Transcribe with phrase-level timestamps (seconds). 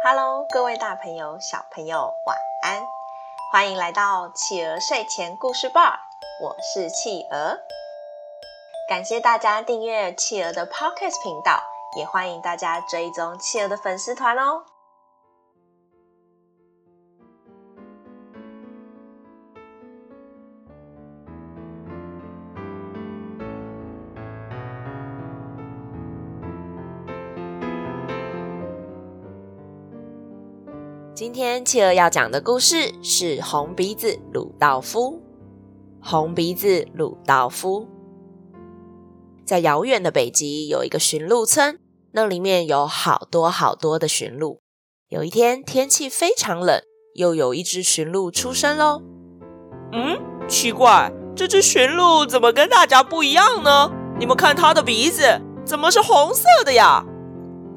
[0.00, 2.86] Hello，各位大朋友、小朋友，晚安！
[3.50, 5.98] 欢迎来到企鹅睡前故事吧，
[6.40, 7.58] 我是企鹅。
[8.88, 11.60] 感谢大家订阅企鹅的 Podcast 频道，
[11.96, 14.62] 也欢迎大家追踪企鹅的粉丝团哦。
[31.18, 35.20] 今天企鹅要讲的故事是红鼻子鲁道夫。
[36.00, 37.88] 红鼻子鲁道夫，
[39.44, 41.80] 在遥远的北极有一个驯鹿村，
[42.12, 44.60] 那里面有好多好多的驯鹿。
[45.08, 46.80] 有一天天气非常冷，
[47.16, 49.02] 又有一只驯鹿出生喽。
[49.90, 53.90] 嗯，奇怪，这只驯鹿怎么跟大家不一样呢？
[54.20, 55.24] 你们看它的鼻子
[55.64, 57.04] 怎么是红色的呀？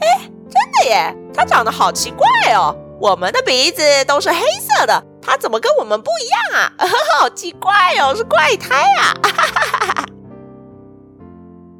[0.00, 2.76] 哎，真的耶，它长得好奇怪哦。
[3.00, 6.72] 我们的鼻子都是黑色的，它怎么跟我们不一样啊？
[7.20, 9.14] 好奇怪哦，是怪胎啊！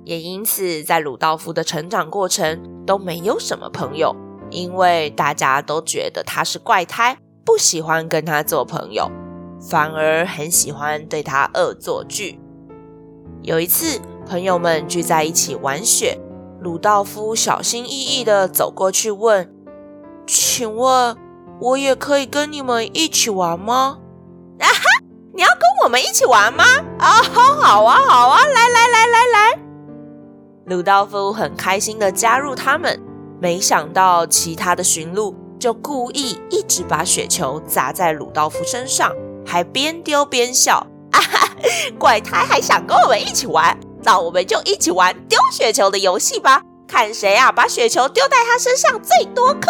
[0.04, 4.14] 也因此，在鲁道夫的成长过程都没有什么朋友，
[4.50, 9.10] 因为大家都觉得他是怪胎，不喜欢跟他做朋友，
[9.60, 12.40] 反而很喜欢对他恶作剧。
[13.42, 16.16] 有一次，朋友们聚在一起玩雪，
[16.60, 19.52] 鲁道夫小心翼翼地走过去问。
[20.28, 21.16] 请问，
[21.58, 23.98] 我也可以跟你们一起玩吗？
[24.60, 25.02] 啊哈！
[25.32, 26.64] 你要跟我们一起玩吗？
[26.98, 29.58] 啊，好啊，好啊，来来来来来！
[30.66, 33.02] 鲁道夫很开心的加入他们。
[33.40, 39.10] 没想到其他的驯鹿就故意一直把雪球砸在鲁道夫身上，
[39.46, 40.86] 还边丢边笑。
[41.12, 41.48] 啊哈！
[41.98, 49.68] 怪胎还想跟我们一起玩，那我们就一起玩丢雪球的游戏吧，看谁啊把雪球丢在他身上最多颗。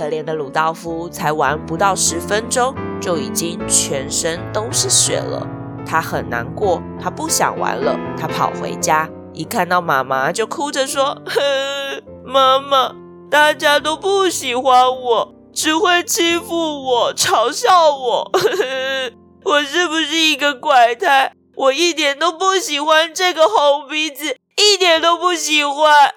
[0.00, 5.46] 可怜的鲁道夫才玩不到十分钟，就已经全身都是血了。
[5.86, 7.94] 他很难过，他不想玩了。
[8.18, 12.94] 他跑回家，一看到妈妈就哭着说：“哼，妈妈，
[13.30, 18.30] 大家都不喜欢我，只会欺负我，嘲笑我。
[19.44, 21.34] 我是不是一个怪胎？
[21.56, 26.14] 我一点都不喜欢这个红鼻子，一点都不喜欢。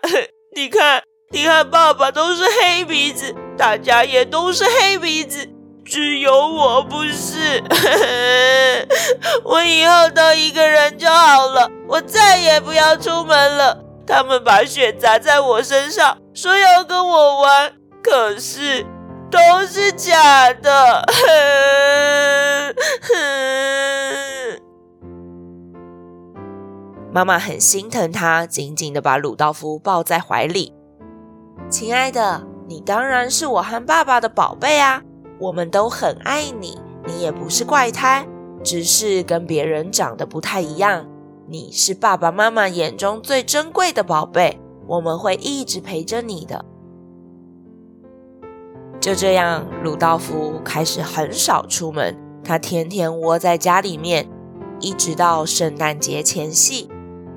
[0.55, 5.47] 你看，你看，爸爸都是黑鼻子。”大家也都是黑鼻子，
[5.85, 7.63] 只有我不是。
[9.45, 13.77] 我以后都一个人就好了，我再也不要出门了。
[14.07, 18.83] 他们把雪砸在我身上，说要跟我玩，可是
[19.29, 21.05] 都是假的。
[27.13, 30.73] 妈妈很心疼他，紧紧的把鲁道夫抱在怀里。
[31.73, 32.39] 亲爱的。
[32.67, 35.01] 你当然是我和爸爸的宝贝啊！
[35.39, 38.27] 我们都很爱你，你也不是怪胎，
[38.63, 41.07] 只是跟别人长得不太一样。
[41.47, 46.63] 你是爸爸妈妈眼中最珍贵的宝贝，我们会一直陪着你的。
[49.01, 54.29] 就这样，鲁道夫开始很少出门，他天天窝在家里面，
[54.79, 56.87] 一直到圣诞节前夕，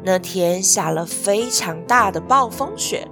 [0.04, 3.08] 那天下了非常大的暴风雪。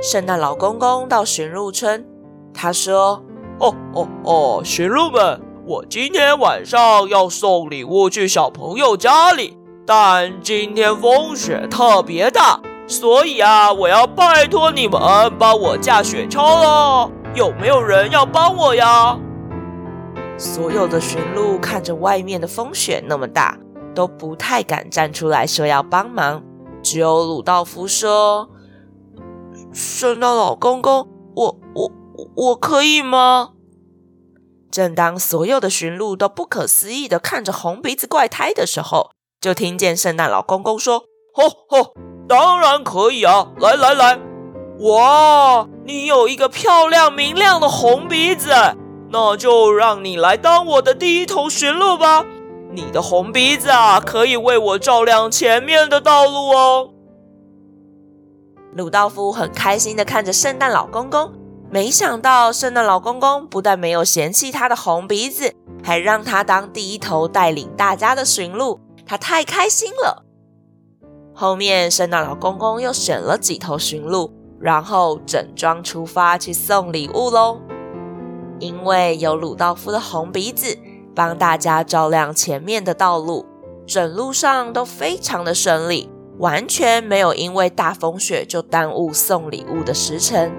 [0.00, 2.06] 圣诞老公公到驯鹿村，
[2.54, 3.22] 他说
[3.58, 15.00] ：“哦哦哦，驯鹿们，我今天晚上要送礼物去小朋友家里，但今天风雪特别大，所以啊，我要拜托你们
[15.36, 17.10] 帮我架雪橇了。
[17.34, 19.18] 有没有人要帮我呀？”
[20.38, 23.58] 所有的驯鹿看着外面的风雪那么大，
[23.96, 26.40] 都不太敢站出来说要帮忙，
[26.84, 28.48] 只有鲁道夫说。
[29.78, 31.06] 圣诞老公公，
[31.36, 31.92] 我我
[32.34, 33.50] 我可以吗？
[34.72, 41.94] 正当所有的驯鹿都不可思议的看着红鼻子怪胎的时候，就听见圣诞老公公说：“吼吼，
[42.28, 43.52] 当然可以啊！
[43.60, 44.18] 来来来，
[44.80, 48.50] 哇，你有一个漂亮明亮的红鼻子，
[49.12, 52.26] 那就让你来当我的第一头驯鹿吧。
[52.72, 56.94] 你的红鼻子啊，可以为我照亮前面的道路哦。”
[58.74, 61.32] 鲁道夫很开心地看着圣诞老公公，
[61.70, 70.24] 没想到圣诞老公公不但没有嫌弃他的红鼻子，还让他当第一头带领大家的驯鹿，他太开心了。
[71.34, 77.60] 后面圣诞老公公又选了几头驯鹿，然后整装出发去送礼物喽。
[78.58, 80.76] 因为有鲁道夫的红鼻子
[81.14, 83.46] 帮大家照亮前面的道路，
[83.86, 86.10] 整路上都非常的顺利。
[86.38, 90.52] 完全没有因为大风雪就耽误送礼物的时辰。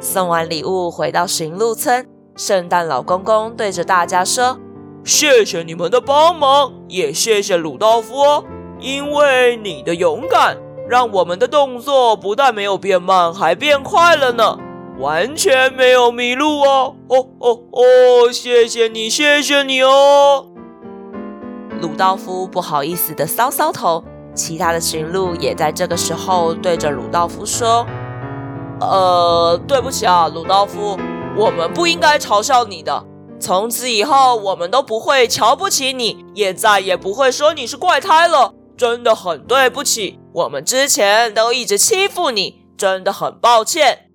[0.00, 2.06] 送完礼物回到驯鹿村，
[2.36, 4.58] 圣诞老公公对着大家说
[5.04, 8.44] ：“谢谢你们的帮忙，也谢谢鲁道夫哦，
[8.78, 10.56] 因为你的勇敢，
[10.88, 14.58] 让我们的动作不但没有变慢，还变快了呢。”
[14.98, 16.96] 完全没有迷路哦！
[17.08, 18.32] 哦哦哦！
[18.32, 20.46] 谢谢你，谢谢你哦！
[21.82, 24.02] 鲁道夫不好意思的搔搔头，
[24.36, 27.86] 其他的驯鹿也在这个时候对着鲁道夫说
[28.80, 30.98] ：“呃，对不起啊，鲁道夫，
[31.36, 33.04] 我们不应该嘲笑你的。
[33.40, 38.54] 从此以后，我们都不会瞧不起你，也再也不会说你是怪胎了。
[38.76, 44.10] 真的很对不起，我们之前都一直欺负你，真的很抱歉。”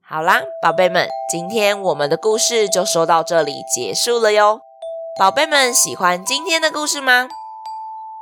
[0.00, 4.60] 好啦，宝贝们，今天我们的故事就说到这里结束了哟。
[5.18, 7.26] 宝贝们喜欢今天的故事吗？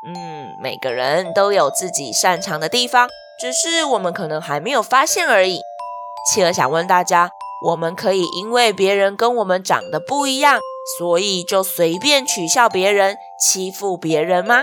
[0.02, 3.06] 嗯，每个人都有自己擅长的地方，
[3.38, 5.60] 只是我们可能还没有发现而已。
[6.32, 7.32] 企鹅想问大家：
[7.66, 10.58] 我们可以因为别人跟我们长得不一样，
[10.98, 14.62] 所以就随便取笑别人、欺负别人吗？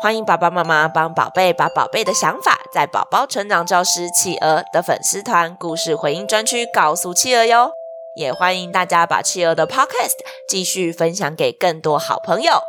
[0.00, 7.72] 欢迎爸爸妈妈帮宝贝把宝贝的想法，在宝宝成长教师企鹅的粉丝团故事回应专区告诉企鹅哟。
[8.16, 10.16] 也欢迎大家把企鹅的 Podcast
[10.48, 12.60] 继续分享给更多好朋友。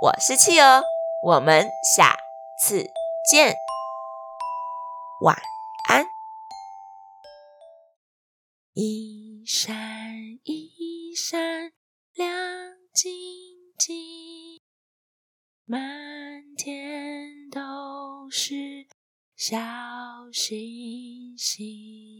[0.00, 0.82] 我是企鹅，
[1.24, 2.16] 我们下
[2.60, 2.84] 次
[3.30, 3.54] 见，
[5.22, 5.36] 晚
[5.88, 6.06] 安。
[8.74, 9.74] 一闪
[10.44, 11.72] 一闪
[12.14, 12.30] 亮
[12.94, 13.12] 晶
[13.78, 14.60] 晶，
[15.66, 18.54] 满天都是
[19.36, 19.58] 小
[20.32, 22.11] 星星。